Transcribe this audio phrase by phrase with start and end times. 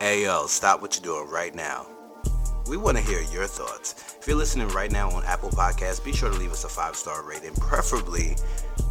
[0.00, 1.86] Ayo, stop what you're doing right now.
[2.66, 4.16] We want to hear your thoughts.
[4.20, 6.96] If you're listening right now on Apple Podcasts, be sure to leave us a five
[6.96, 8.36] star rating, preferably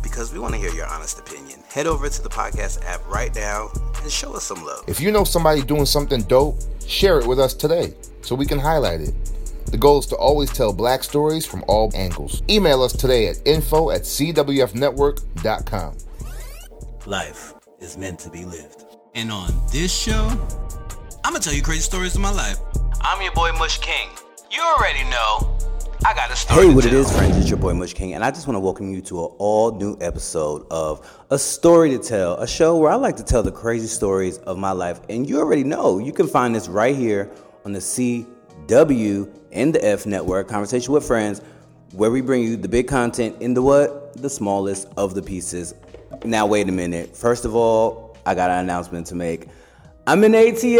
[0.01, 1.59] because we want to hear your honest opinion.
[1.69, 3.69] Head over to the podcast app right now
[4.01, 4.83] and show us some love.
[4.87, 8.59] If you know somebody doing something dope, share it with us today so we can
[8.59, 9.13] highlight it.
[9.65, 12.43] The goal is to always tell black stories from all angles.
[12.49, 15.97] Email us today at info at cwfnetwork.com.
[17.07, 18.85] Life is meant to be lived.
[19.15, 20.29] And on this show,
[21.33, 22.59] I'm going to tell you crazy stories of my life.
[23.01, 24.07] I'm your boy Mush King.
[24.51, 25.57] You already know.
[26.05, 26.67] I got a story.
[26.67, 27.01] Hey, what to it tell.
[27.01, 27.37] is, friends?
[27.37, 29.71] It's your boy Mush King, and I just want to welcome you to an all
[29.71, 33.51] new episode of A Story to Tell, a show where I like to tell the
[33.51, 34.99] crazy stories of my life.
[35.09, 37.31] And you already know you can find this right here
[37.65, 41.41] on the CW and the F Network, Conversation with Friends,
[41.93, 44.21] where we bring you the big content in the what?
[44.21, 45.73] The smallest of the pieces.
[46.25, 47.17] Now, wait a minute.
[47.17, 49.47] First of all, I got an announcement to make.
[50.05, 50.73] I'm in ATL.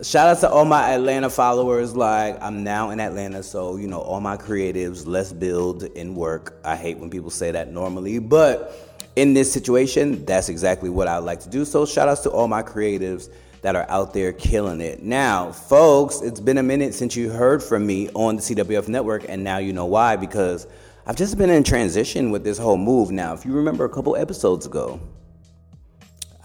[0.00, 1.96] Shout out to all my Atlanta followers.
[1.96, 6.56] Like, I'm now in Atlanta, so you know, all my creatives, let's build and work.
[6.64, 11.18] I hate when people say that normally, but in this situation, that's exactly what I
[11.18, 11.64] like to do.
[11.64, 13.28] So, shout outs to all my creatives
[13.62, 15.02] that are out there killing it.
[15.02, 19.28] Now, folks, it's been a minute since you heard from me on the CWF network,
[19.28, 20.68] and now you know why because
[21.08, 23.10] I've just been in transition with this whole move.
[23.10, 25.00] Now, if you remember a couple episodes ago,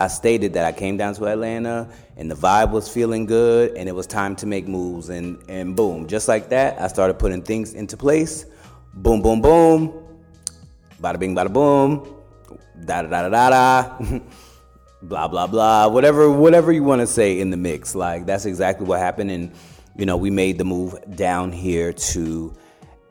[0.02, 3.88] I stated that I came down to Atlanta and the vibe was feeling good and
[3.88, 7.44] it was time to make moves and and boom, just like that, I started putting
[7.44, 8.48] things into place.
[8.96, 9.94] Boom, boom, boom.
[11.00, 12.16] Bada bing, bada boom.
[12.84, 14.00] Da da da da da
[15.04, 15.88] blah blah blah.
[15.88, 17.94] Whatever whatever you want to say in the mix.
[17.94, 19.52] Like that's exactly what happened and
[19.96, 22.56] you know, we made the move down here to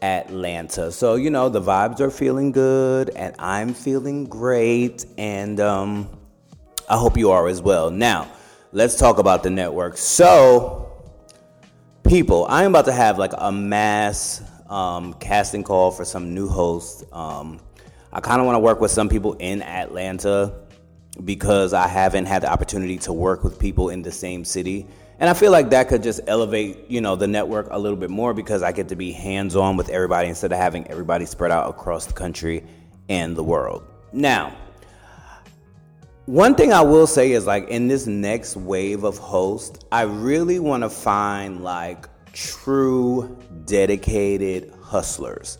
[0.02, 0.90] Atlanta.
[0.90, 6.08] So, you know, the vibes are feeling good and I'm feeling great and um
[6.90, 7.88] I hope you are as well.
[7.88, 8.26] Now,
[8.72, 9.96] let's talk about the network.
[9.96, 10.90] So,
[12.02, 16.48] people, I am about to have like a mass um, casting call for some new
[16.48, 17.04] hosts.
[17.12, 17.60] Um,
[18.12, 20.52] I kind of want to work with some people in Atlanta
[21.24, 24.84] because I haven't had the opportunity to work with people in the same city.
[25.20, 28.10] And I feel like that could just elevate, you know, the network a little bit
[28.10, 31.70] more because I get to be hands-on with everybody instead of having everybody spread out
[31.70, 32.64] across the country
[33.08, 33.86] and the world.
[34.12, 34.56] Now,
[36.30, 40.60] one thing I will say is like in this next wave of hosts, I really
[40.60, 45.58] want to find like true dedicated hustlers.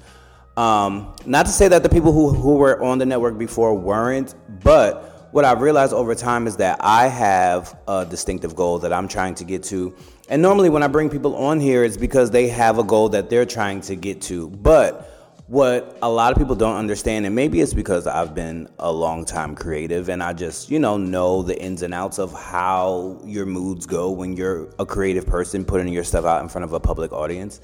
[0.57, 4.37] Um, not to say that the people who, who were on the network before weren't,
[4.63, 9.09] but what I've realized over time is that I have a distinctive goal that I'm
[9.09, 9.93] trying to get to.
[10.29, 13.29] And normally when I bring people on here, it's because they have a goal that
[13.29, 14.49] they're trying to get to.
[14.51, 15.10] But
[15.51, 19.25] what a lot of people don't understand, and maybe it's because I've been a long
[19.25, 23.47] time creative and I just, you know, know the ins and outs of how your
[23.47, 26.79] moods go when you're a creative person putting your stuff out in front of a
[26.79, 27.61] public audience.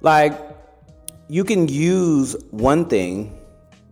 [0.00, 0.36] Like,
[1.28, 3.38] you can use one thing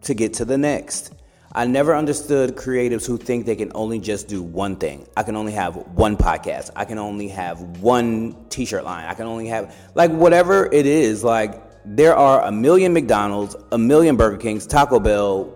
[0.02, 1.14] to get to the next.
[1.52, 5.06] I never understood creatives who think they can only just do one thing.
[5.16, 6.70] I can only have one podcast.
[6.74, 9.06] I can only have one t shirt line.
[9.06, 13.78] I can only have, like, whatever it is, like, there are a million McDonald's, a
[13.78, 15.54] million Burger Kings, Taco Bell,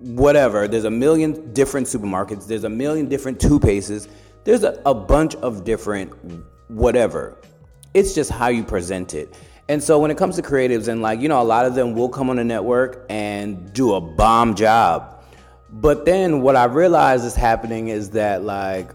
[0.00, 0.68] whatever.
[0.68, 2.46] There's a million different supermarkets.
[2.46, 4.08] There's a million different toothpastes.
[4.44, 6.12] There's a, a bunch of different
[6.68, 7.36] whatever.
[7.94, 9.36] It's just how you present it.
[9.68, 11.94] And so when it comes to creatives, and like, you know, a lot of them
[11.94, 15.24] will come on the network and do a bomb job.
[15.68, 18.92] But then what I realize is happening is that, like,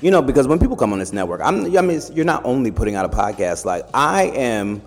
[0.00, 2.70] you know, because when people come on this network, I'm, I mean, you're not only
[2.70, 3.64] putting out a podcast.
[3.64, 4.80] Like, I am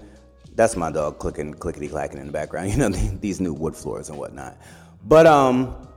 [0.58, 2.72] that's my dog clicking, clickety clacking in the background.
[2.72, 4.58] You know these new wood floors and whatnot.
[5.06, 5.88] But um,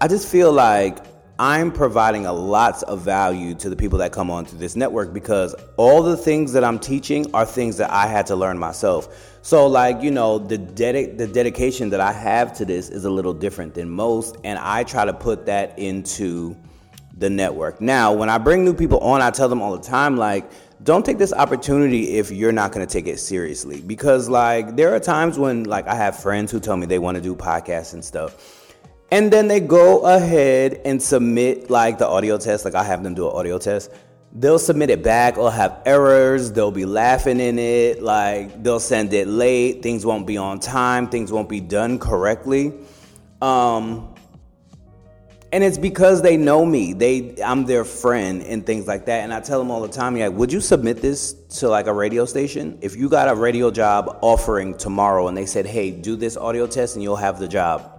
[0.00, 0.98] I just feel like
[1.38, 5.54] I'm providing a lots of value to the people that come onto this network because
[5.76, 9.38] all the things that I'm teaching are things that I had to learn myself.
[9.42, 13.10] So like you know the dedi- the dedication that I have to this is a
[13.10, 16.56] little different than most, and I try to put that into
[17.18, 17.80] the network.
[17.80, 20.50] Now, when I bring new people on, I tell them all the time like
[20.82, 23.80] don't take this opportunity if you're not going to take it seriously.
[23.80, 27.16] Because like there are times when like i have friends who tell me they want
[27.16, 28.74] to do podcasts and stuff
[29.10, 33.14] and then they go ahead and submit like the audio test like i have them
[33.14, 33.90] do an audio test.
[34.30, 39.14] They'll submit it back or have errors they'll be laughing in it like they'll send
[39.14, 42.74] it late things won't be on time things won't be done correctly.
[43.40, 44.14] Um
[45.52, 46.92] and it's because they know me.
[46.92, 49.24] They I'm their friend and things like that.
[49.24, 51.92] And I tell them all the time, like, would you submit this to like a
[51.92, 52.78] radio station?
[52.82, 56.66] If you got a radio job offering tomorrow and they said, hey, do this audio
[56.66, 57.94] test and you'll have the job.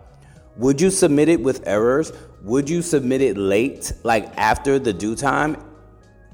[0.58, 2.12] Would you submit it with errors?
[2.44, 5.58] would you submit it late, like after the due time?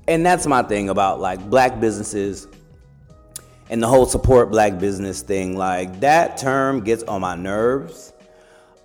[0.08, 2.48] And that's my thing about like black businesses
[3.70, 5.58] and the whole support black business thing.
[5.58, 8.14] Like that term gets on my nerves.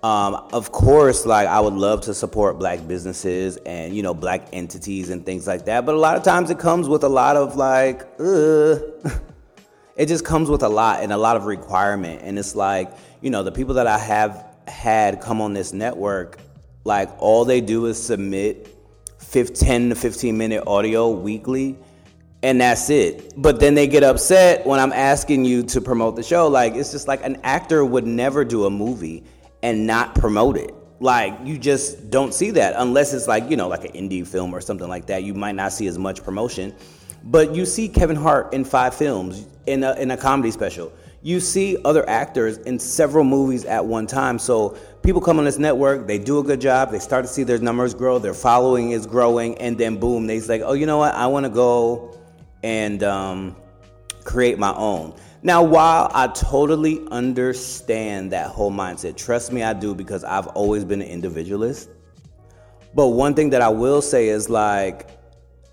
[0.03, 4.47] Um, of course, like I would love to support black businesses and you know black
[4.51, 5.85] entities and things like that.
[5.85, 8.79] But a lot of times it comes with a lot of like, uh,
[9.95, 12.21] it just comes with a lot and a lot of requirement.
[12.23, 16.39] And it's like, you know, the people that I have had come on this network,
[16.83, 18.75] like all they do is submit
[19.19, 21.77] 15 to 15 minute audio weekly
[22.41, 23.33] and that's it.
[23.37, 26.47] But then they get upset when I'm asking you to promote the show.
[26.47, 29.23] Like it's just like an actor would never do a movie
[29.63, 30.73] and not promote it.
[30.99, 34.53] Like you just don't see that unless it's like, you know, like an indie film
[34.53, 35.23] or something like that.
[35.23, 36.75] You might not see as much promotion.
[37.23, 40.91] But you see Kevin Hart in five films in a, in a comedy special
[41.23, 44.39] you see other actors in several movies at one time.
[44.39, 47.43] So people come on this network, they do a good job, they start to see
[47.43, 50.97] their numbers grow, their following is growing, and then boom, they say, oh, you know
[50.97, 52.17] what, I want to go
[52.63, 53.55] and um,
[54.23, 55.13] create my own.
[55.43, 60.85] Now, while I totally understand that whole mindset, trust me, I do because I've always
[60.85, 61.89] been an individualist.
[62.93, 65.09] But one thing that I will say is like,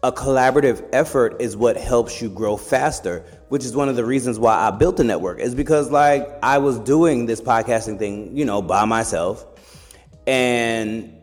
[0.04, 4.38] a collaborative effort is what helps you grow faster which is one of the reasons
[4.38, 8.44] why I built the network is because like I was doing this podcasting thing, you
[8.44, 9.44] know, by myself
[10.26, 11.14] and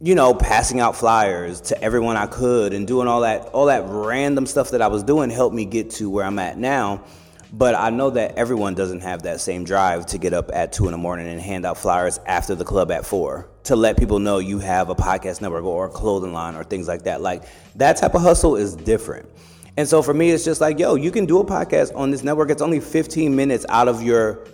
[0.00, 3.84] you know, passing out flyers to everyone I could and doing all that all that
[3.86, 7.04] random stuff that I was doing helped me get to where I'm at now.
[7.52, 10.86] But I know that everyone doesn't have that same drive to get up at two
[10.86, 14.18] in the morning and hand out flyers after the club at four to let people
[14.18, 17.20] know you have a podcast network or a clothing line or things like that.
[17.20, 17.44] Like
[17.76, 19.28] that type of hustle is different.
[19.76, 22.22] And so for me, it's just like, yo, you can do a podcast on this
[22.22, 22.50] network.
[22.50, 24.46] It's only 15 minutes out of your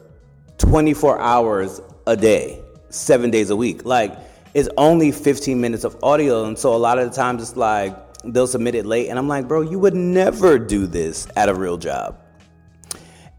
[0.58, 3.84] 24 hours a day, seven days a week.
[3.84, 4.18] Like,
[4.54, 6.44] it's only 15 minutes of audio.
[6.44, 9.08] And so a lot of the times it's like, they'll submit it late.
[9.08, 12.18] And I'm like, bro, you would never do this at a real job.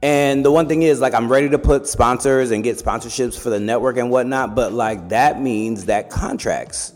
[0.04, 3.52] And the one thing is, like, I'm ready to put sponsors and get sponsorships for
[3.52, 6.92] the network and whatnot, but like, that means that contracts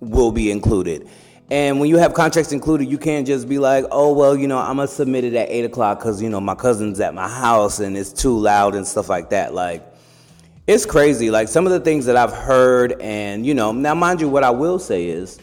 [0.00, 1.08] will be included.
[1.50, 4.58] And when you have contracts included, you can't just be like, oh, well, you know,
[4.58, 7.28] I'm going to submit it at 8 o'clock because, you know, my cousin's at my
[7.28, 9.54] house and it's too loud and stuff like that.
[9.54, 9.86] Like,
[10.66, 11.30] it's crazy.
[11.30, 14.42] Like, some of the things that I've heard, and, you know, now, mind you, what
[14.42, 15.38] I will say is,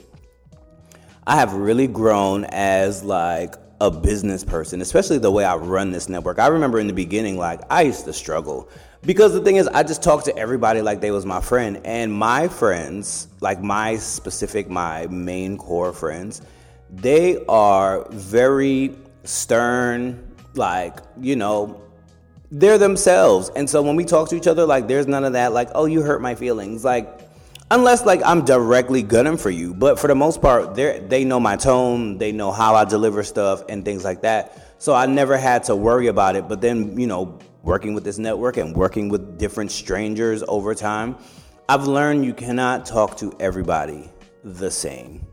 [1.25, 6.07] I have really grown as, like, a business person, especially the way I run this
[6.07, 6.39] network.
[6.39, 8.69] I remember in the beginning, like, I used to struggle
[9.01, 12.11] because the thing is, I just talked to everybody like they was my friend, and
[12.13, 16.41] my friends, like my specific, my main core friends,
[16.89, 18.95] they are very
[19.25, 21.81] stern, like you know,
[22.51, 23.49] they're themselves.
[23.57, 25.85] And so when we talk to each other, like there's none of that, like oh
[25.85, 27.19] you hurt my feelings, like
[27.71, 29.73] unless like I'm directly gunning for you.
[29.73, 33.23] But for the most part, they they know my tone, they know how I deliver
[33.23, 34.75] stuff and things like that.
[34.79, 36.47] So I never had to worry about it.
[36.47, 41.15] But then you know working with this network and working with different strangers over time,
[41.69, 44.09] I've learned you cannot talk to everybody
[44.43, 45.25] the same.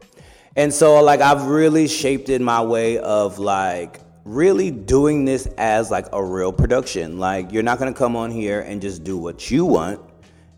[0.56, 5.90] And so like I've really shaped in my way of like really doing this as
[5.90, 7.18] like a real production.
[7.18, 10.00] Like you're not going to come on here and just do what you want.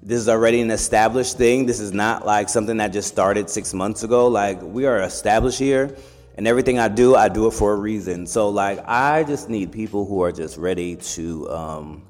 [0.04, 1.64] This is already an established thing.
[1.64, 4.26] This is not like something that just started 6 months ago.
[4.26, 5.96] Like we are established here
[6.36, 8.26] and everything I do, I do it for a reason.
[8.26, 12.02] So like I just need people who are just ready to um,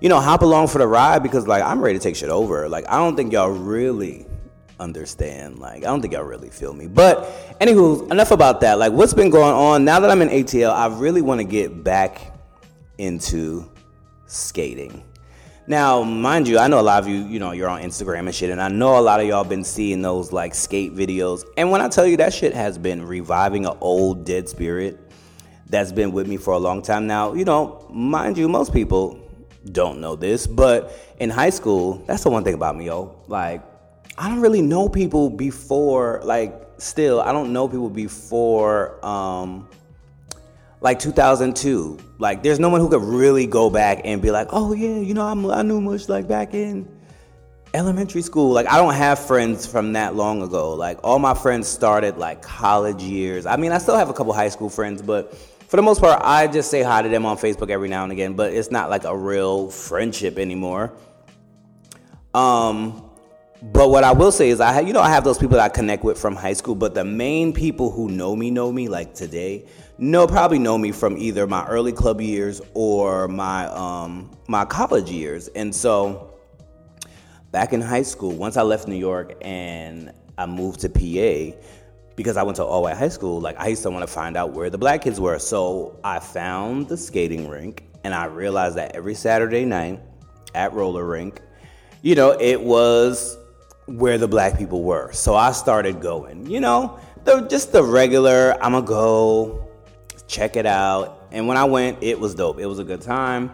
[0.00, 2.68] you know, hop along for the ride because like I'm ready to take shit over.
[2.68, 4.26] Like I don't think y'all really
[4.80, 5.60] understand.
[5.60, 6.88] Like I don't think y'all really feel me.
[6.88, 7.24] But
[7.60, 8.80] anywho, enough about that.
[8.80, 11.84] Like what's been going on now that I'm in ATL, I really want to get
[11.84, 12.32] back
[12.98, 13.70] into
[14.26, 15.04] skating.
[15.70, 18.34] Now, mind you, I know a lot of you, you know, you're on Instagram and
[18.34, 21.44] shit, and I know a lot of y'all been seeing those like skate videos.
[21.56, 24.98] And when I tell you that shit has been reviving an old dead spirit
[25.66, 29.20] that's been with me for a long time now, you know, mind you, most people
[29.70, 33.14] don't know this, but in high school, that's the one thing about me, yo.
[33.28, 33.62] Like,
[34.18, 39.68] I don't really know people before, like, still, I don't know people before, um,
[40.80, 41.98] like 2002.
[42.18, 45.14] Like, there's no one who could really go back and be like, oh yeah, you
[45.14, 46.88] know, I'm, I knew much like back in
[47.74, 48.50] elementary school.
[48.52, 50.74] Like, I don't have friends from that long ago.
[50.74, 53.46] Like, all my friends started like college years.
[53.46, 55.34] I mean, I still have a couple high school friends, but
[55.68, 58.12] for the most part, I just say hi to them on Facebook every now and
[58.12, 58.34] again.
[58.34, 60.92] But it's not like a real friendship anymore.
[62.34, 63.08] Um,
[63.62, 65.68] but what I will say is, I you know, I have those people that I
[65.68, 66.74] connect with from high school.
[66.74, 69.66] But the main people who know me know me like today
[70.00, 75.10] know probably know me from either my early club years or my um, my college
[75.10, 76.34] years, and so
[77.52, 81.56] back in high school, once I left New York and I moved to PA,
[82.16, 84.36] because I went to all white high school, like I used to want to find
[84.36, 85.38] out where the black kids were.
[85.38, 90.00] So I found the skating rink and I realized that every Saturday night
[90.54, 91.40] at roller rink,
[92.02, 93.38] you know, it was
[93.86, 95.12] where the black people were.
[95.12, 99.69] So I started going, you know, the, just the regular, I'm gonna go
[100.30, 101.26] check it out.
[101.32, 102.60] And when I went, it was dope.
[102.60, 103.50] It was a good time.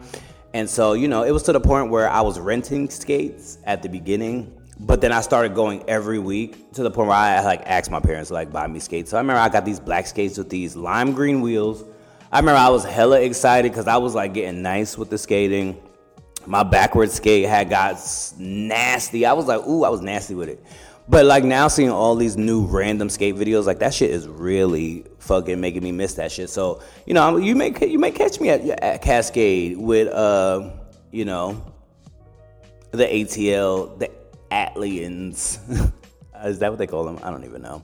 [0.53, 3.83] And so, you know, it was to the point where I was renting skates at
[3.83, 7.63] the beginning, but then I started going every week to the point where I like
[7.67, 9.11] asked my parents to like buy me skates.
[9.11, 11.85] So I remember I got these black skates with these lime green wheels.
[12.31, 15.81] I remember I was hella excited because I was like getting nice with the skating.
[16.47, 17.97] My backward skate had got
[18.39, 19.27] nasty.
[19.27, 20.65] I was like, ooh, I was nasty with it.
[21.09, 25.05] But like now seeing all these new random skate videos, like that shit is really
[25.19, 26.51] fucking making me miss that shit.
[26.51, 30.71] So you know, you may you may catch me at, at Cascade with uh,
[31.13, 31.73] you know,
[32.91, 34.11] the ATL, the
[34.51, 35.59] Atlians.
[36.45, 37.21] is that what they call them?
[37.23, 37.83] I don't even know.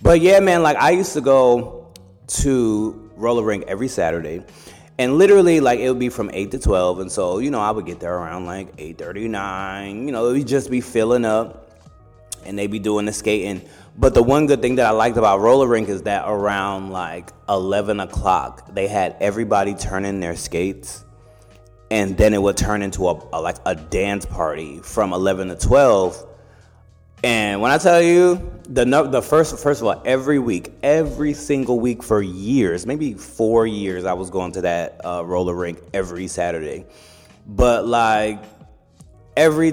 [0.00, 1.92] But yeah, man, like I used to go
[2.28, 4.44] to roller rink every Saturday.
[4.96, 7.70] And literally, like it would be from eight to twelve, and so you know I
[7.70, 10.06] would get there around like eight thirty nine.
[10.06, 11.59] You know, it would just be filling up
[12.50, 13.62] and they be doing the skating.
[13.96, 17.30] But the one good thing that I liked about roller rink is that around like
[17.48, 21.04] 11 o'clock, they had everybody turn in their skates,
[21.92, 25.56] and then it would turn into a, a like a dance party from 11 to
[25.56, 26.26] 12.
[27.22, 31.78] And when I tell you the the first first of all, every week, every single
[31.78, 36.26] week for years, maybe four years, I was going to that uh, roller rink every
[36.26, 36.84] Saturday.
[37.46, 38.42] But like
[39.36, 39.72] every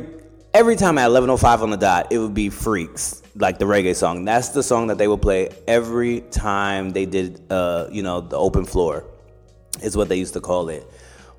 [0.57, 4.25] every time at 11:05 on the dot, it would be Freaks, like the reggae song.
[4.25, 8.37] That's the song that they would play every time they did, uh, you know, the
[8.37, 9.05] open floor,
[9.83, 10.83] is what they used to call it.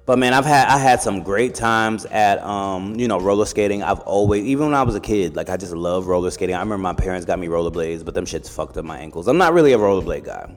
[0.07, 3.83] But man, I've had I had some great times at um, you know roller skating.
[3.83, 6.55] I've always, even when I was a kid, like I just love roller skating.
[6.55, 9.27] I remember my parents got me rollerblades, but them shits fucked up my ankles.
[9.27, 10.49] I'm not really a rollerblade guy.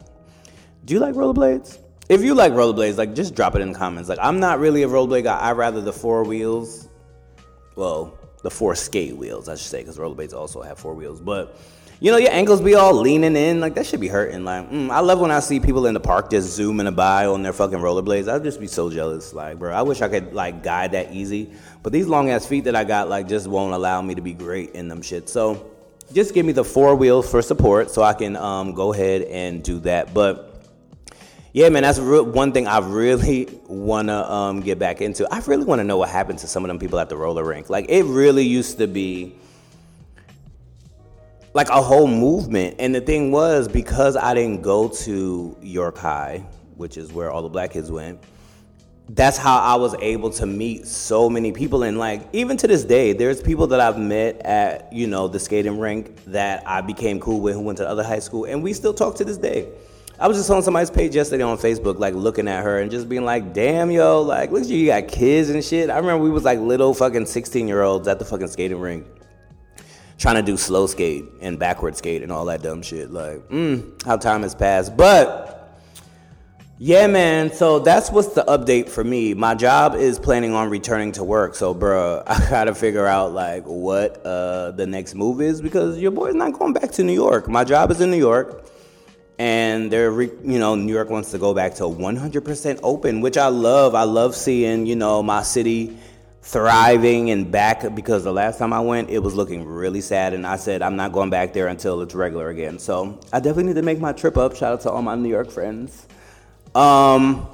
[0.86, 1.80] Do you like rollerblades?
[2.10, 4.08] If you like rollerblades, like just drop it in the comments.
[4.08, 5.40] Like I'm not really a rollerblade guy.
[5.40, 6.88] I rather the four wheels.
[7.76, 11.20] Well, the four skate wheels, I should say, because rollerblades also have four wheels.
[11.20, 11.58] But
[12.02, 14.44] you know, your ankles be all leaning in, like that should be hurting.
[14.44, 17.28] Like, mm, I love when I see people in the park just zooming a by
[17.28, 18.28] on their fucking rollerblades.
[18.28, 19.34] I'd just be so jealous.
[19.34, 21.52] Like, bro, I wish I could like guide that easy.
[21.84, 24.34] But these long ass feet that I got, like, just won't allow me to be
[24.34, 25.30] great in them shit.
[25.30, 25.70] So,
[26.12, 29.64] just give me the four wheels for support, so I can um, go ahead and
[29.64, 30.12] do that.
[30.12, 30.51] But
[31.54, 35.28] yeah, man, that's one thing I really want to um, get back into.
[35.34, 37.44] I really want to know what happened to some of them people at the roller
[37.44, 37.70] rink.
[37.70, 39.36] Like, it really used to be
[41.54, 42.78] like a whole movement.
[42.80, 46.46] And the thing was, because I didn't go to York High,
[46.78, 48.24] which is where all the black kids went,
[49.10, 51.84] that's how I was able to meet so many people.
[51.84, 55.40] And like, even to this day, there's people that I've met at, you know, the
[55.40, 58.72] skating rink that I became cool with who went to other high school, and we
[58.72, 59.68] still talk to this day.
[60.22, 63.10] I was just on somebody's page yesterday on Facebook, like looking at her and just
[63.10, 65.90] being like, damn, yo, like, look at you, you got kids and shit.
[65.90, 69.08] I remember we was like little fucking 16 year olds at the fucking skating rink
[70.20, 73.10] trying to do slow skate and backward skate and all that dumb shit.
[73.10, 74.96] Like, mm, how time has passed.
[74.96, 75.76] But
[76.78, 77.52] yeah, man.
[77.52, 79.34] So that's what's the update for me.
[79.34, 81.56] My job is planning on returning to work.
[81.56, 86.12] So, bro, I gotta figure out like what uh, the next move is because your
[86.12, 87.48] boy's not going back to New York.
[87.48, 88.68] My job is in New York
[89.40, 93.38] and they're re- you know New York wants to go back to 100% open, which
[93.38, 93.96] I love.
[93.96, 95.98] I love seeing you know my city
[96.44, 100.46] thriving and back because the last time I went, it was looking really sad, and
[100.46, 102.80] I said I'm not going back there until it's regular again.
[102.80, 104.56] So I definitely need to make my trip up.
[104.56, 106.08] Shout out to all my New York friends.
[106.74, 107.48] Um,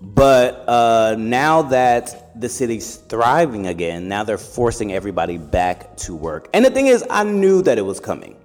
[0.00, 6.48] but uh, now that the city's thriving again, now they're forcing everybody back to work.
[6.54, 8.36] And the thing is, I knew that it was coming.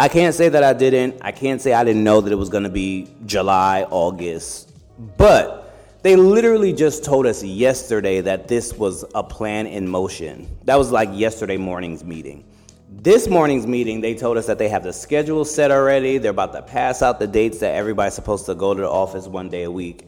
[0.00, 1.16] I can't say that I didn't.
[1.22, 4.70] I can't say I didn't know that it was going to be July, August.
[5.16, 10.48] But they literally just told us yesterday that this was a plan in motion.
[10.64, 12.44] That was like yesterday morning's meeting.
[12.90, 16.18] This morning's meeting, they told us that they have the schedule set already.
[16.18, 19.26] They're about to pass out the dates that everybody's supposed to go to the office
[19.26, 20.06] one day a week.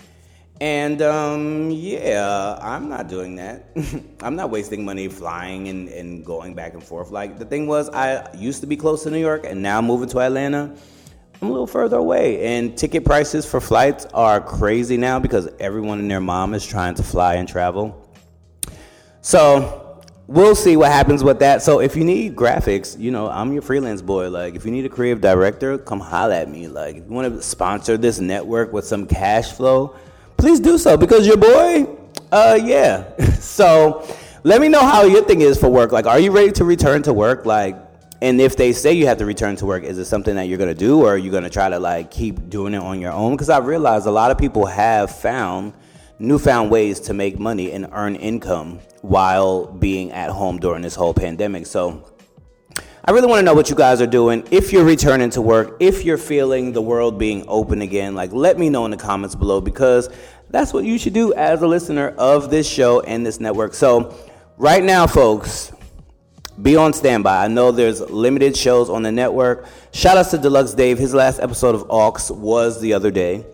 [0.60, 3.64] And um, yeah, I'm not doing that.
[4.20, 7.10] I'm not wasting money flying and, and going back and forth.
[7.10, 10.08] Like the thing was, I used to be close to New York, and now moving
[10.10, 10.76] to Atlanta,
[11.40, 12.58] I'm a little further away.
[12.58, 16.94] And ticket prices for flights are crazy now because everyone and their mom is trying
[16.96, 18.06] to fly and travel.
[19.22, 21.62] So we'll see what happens with that.
[21.62, 24.28] So if you need graphics, you know, I'm your freelance boy.
[24.28, 26.68] Like if you need a creative director, come holla at me.
[26.68, 29.96] Like if you want to sponsor this network with some cash flow
[30.40, 31.86] please do so because your boy,
[32.32, 33.14] uh, yeah.
[33.34, 34.06] so
[34.42, 35.92] let me know how your thing is for work.
[35.92, 37.44] Like, are you ready to return to work?
[37.44, 37.76] Like,
[38.22, 40.58] and if they say you have to return to work, is it something that you're
[40.58, 43.32] gonna do, or are you gonna try to like keep doing it on your own?
[43.32, 45.74] Because I realize a lot of people have found
[46.18, 51.14] newfound ways to make money and earn income while being at home during this whole
[51.14, 51.66] pandemic.
[51.66, 52.09] So
[53.02, 54.46] I really want to know what you guys are doing.
[54.50, 58.58] If you're returning to work, if you're feeling the world being open again, like let
[58.58, 60.10] me know in the comments below because
[60.50, 63.72] that's what you should do as a listener of this show and this network.
[63.72, 64.14] So,
[64.58, 65.72] right now, folks,
[66.60, 67.44] be on standby.
[67.44, 69.66] I know there's limited shows on the network.
[69.92, 70.98] Shout out to Deluxe Dave.
[70.98, 73.46] His last episode of Aux was the other day.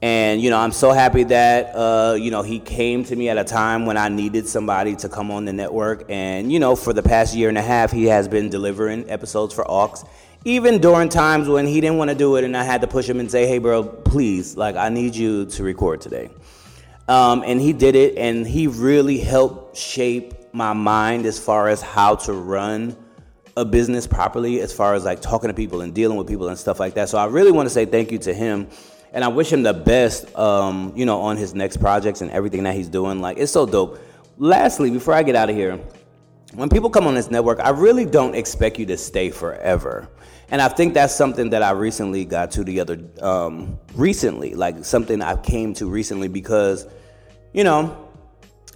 [0.00, 3.38] And you know, I'm so happy that uh, you know he came to me at
[3.38, 6.04] a time when I needed somebody to come on the network.
[6.08, 9.52] And you know, for the past year and a half, he has been delivering episodes
[9.54, 9.96] for Aux,
[10.44, 13.08] even during times when he didn't want to do it, and I had to push
[13.08, 16.30] him and say, "Hey, bro, please, like, I need you to record today."
[17.08, 21.82] Um, and he did it, and he really helped shape my mind as far as
[21.82, 22.96] how to run
[23.56, 26.56] a business properly, as far as like talking to people and dealing with people and
[26.56, 27.08] stuff like that.
[27.08, 28.68] So I really want to say thank you to him
[29.18, 32.62] and I wish him the best, um, you know, on his next projects and everything
[32.62, 33.20] that he's doing.
[33.20, 33.98] Like, it's so dope.
[34.36, 35.80] Lastly, before I get out of here,
[36.54, 40.08] when people come on this network, I really don't expect you to stay forever.
[40.52, 44.84] And I think that's something that I recently got to the other, um, recently, like
[44.84, 46.86] something I came to recently because,
[47.52, 48.08] you know,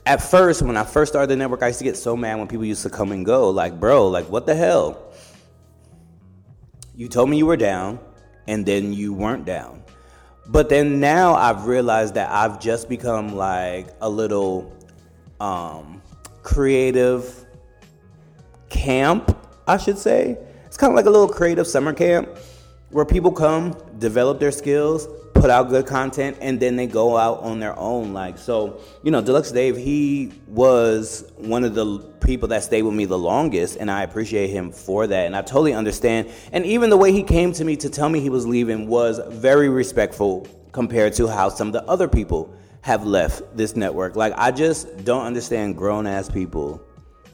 [0.07, 2.49] at first, when I first started the network, I used to get so mad when
[2.49, 3.49] people used to come and go.
[3.51, 5.13] Like, bro, like, what the hell?
[6.97, 8.01] You told me you were down,
[8.49, 9.85] and then you weren't down.
[10.47, 14.73] But then now I've realized that I've just become like a little
[15.41, 16.03] um,
[16.43, 17.47] creative
[18.69, 20.39] camp, I should say.
[20.67, 22.29] It's kind of like a little creative summer camp
[22.91, 25.09] where people come, develop their skills,
[25.43, 28.13] put out good content, and then they go out on their own.
[28.13, 32.95] Like, so, you know, Deluxe Dave, he was one of the people that stayed with
[32.95, 35.27] me the longest, and I appreciate him for that.
[35.27, 36.31] And I totally understand.
[36.53, 39.21] And even the way he came to me to tell me he was leaving was
[39.31, 44.15] very respectful compared to how some of the other people have left this network.
[44.15, 46.81] Like, I just don't understand grown ass people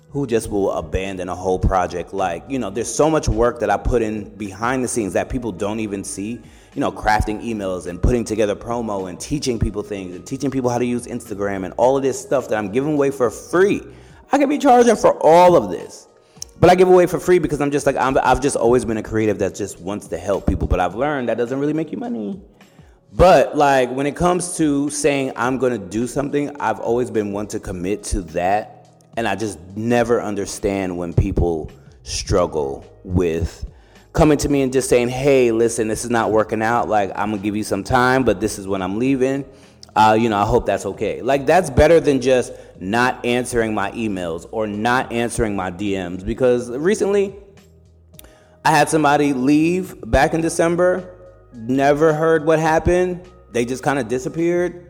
[0.09, 2.15] who just will abandon a whole project.
[2.15, 5.29] Like, you know, there's so much work that I put in behind the scenes that
[5.29, 6.41] people don't even see
[6.75, 10.71] you know, crafting emails and putting together promo and teaching people things and teaching people
[10.71, 13.83] how to use Instagram and all of this stuff that I'm giving away for free.
[14.31, 16.09] I could be charging for all of this,
[16.61, 18.99] but I give away for free because I'm just like, i have just always been
[18.99, 20.69] a creative that just wants to help people.
[20.69, 22.41] But I've learned that doesn't really make you money.
[23.13, 27.33] But like when it comes to saying I'm going to do something, I've always been
[27.33, 28.75] one to commit to that.
[29.17, 31.71] And I just never understand when people
[32.03, 33.69] struggle with
[34.13, 36.89] coming to me and just saying, hey, listen, this is not working out.
[36.89, 39.45] Like, I'm going to give you some time, but this is when I'm leaving.
[39.95, 41.23] Uh, you know, I hope that's okay.
[41.23, 46.25] Like, that's better than just not answering my emails or not answering my DMs.
[46.25, 47.35] Because recently,
[48.65, 51.15] I had somebody leave back in December,
[51.53, 53.29] never heard what happened.
[53.53, 54.85] They just kind of disappeared.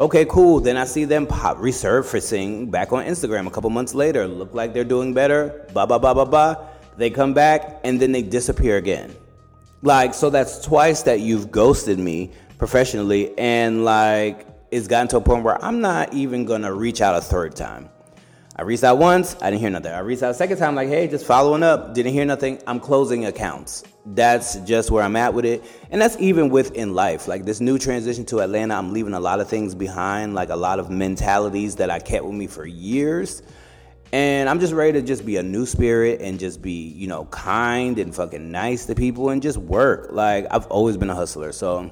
[0.00, 0.60] Okay, cool.
[0.60, 4.28] Then I see them pop resurfacing back on Instagram a couple months later.
[4.28, 5.66] Look like they're doing better.
[5.72, 6.68] Blah, blah, blah, blah, blah.
[6.98, 9.14] They come back and then they disappear again.
[9.82, 15.20] Like, so that's twice that you've ghosted me professionally, and like, it's gotten to a
[15.20, 17.88] point where I'm not even gonna reach out a third time.
[18.56, 19.92] I reached out once, I didn't hear nothing.
[19.92, 22.60] I reached out a second time, like, hey, just following up, didn't hear nothing.
[22.66, 23.84] I'm closing accounts.
[24.04, 25.62] That's just where I'm at with it.
[25.92, 27.28] And that's even within life.
[27.28, 30.56] Like this new transition to Atlanta, I'm leaving a lot of things behind, like a
[30.56, 33.42] lot of mentalities that I kept with me for years.
[34.12, 37.26] And I'm just ready to just be a new spirit and just be, you know,
[37.26, 40.08] kind and fucking nice to people and just work.
[40.10, 41.52] Like I've always been a hustler.
[41.52, 41.90] So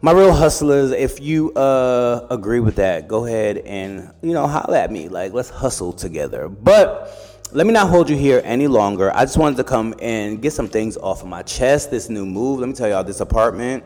[0.00, 4.76] my real hustlers, if you uh, agree with that, go ahead and, you know, holler
[4.76, 5.08] at me.
[5.08, 6.48] Like let's hustle together.
[6.48, 7.14] But
[7.52, 9.14] let me not hold you here any longer.
[9.14, 11.90] I just wanted to come and get some things off of my chest.
[11.90, 12.58] This new move.
[12.58, 13.84] Let me tell y'all, this apartment,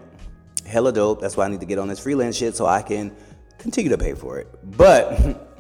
[0.67, 1.21] hella dope.
[1.21, 3.15] That's why I need to get on this freelance shit so I can
[3.59, 4.49] continue to pay for it.
[4.77, 5.51] But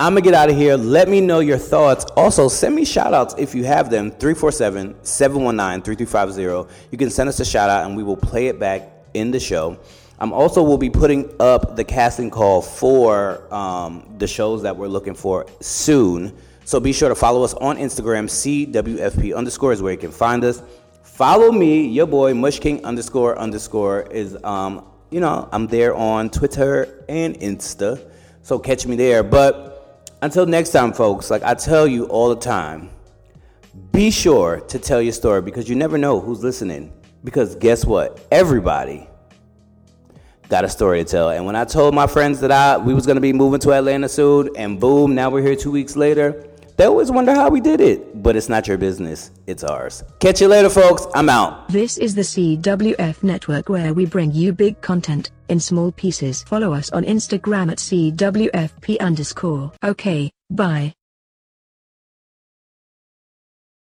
[0.00, 0.76] I'm gonna get out of here.
[0.76, 2.04] Let me know your thoughts.
[2.16, 6.86] Also, send me shout outs if you have them 347 719 3350.
[6.90, 9.38] You can send us a shout out and we will play it back in the
[9.38, 9.78] show.
[10.18, 14.88] I'm also will be putting up the casting call for um, the shows that we're
[14.88, 16.36] looking for soon.
[16.64, 18.24] So be sure to follow us on Instagram.
[18.26, 20.60] CWFP underscore is where you can find us.
[21.04, 26.30] Follow me, your boy Mush King underscore underscore is um, you know I'm there on
[26.30, 28.10] Twitter and Insta.
[28.42, 29.22] So catch me there.
[29.22, 29.73] But
[30.24, 32.88] until next time, folks, like I tell you all the time,
[33.92, 36.94] be sure to tell your story because you never know who's listening.
[37.22, 38.26] Because guess what?
[38.30, 39.06] Everybody
[40.48, 41.28] got a story to tell.
[41.28, 44.08] And when I told my friends that I we was gonna be moving to Atlanta
[44.08, 46.48] soon, and boom, now we're here two weeks later.
[46.76, 49.30] They always wonder how we did it, but it's not your business.
[49.46, 50.02] It's ours.
[50.18, 51.06] Catch you later, folks.
[51.14, 51.68] I'm out.
[51.68, 56.42] This is the CWF network where we bring you big content in small pieces.
[56.42, 59.72] Follow us on Instagram at CWFP underscore.
[59.84, 60.94] Okay, bye.